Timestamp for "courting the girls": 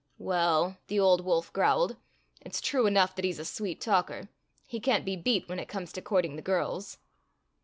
6.01-6.97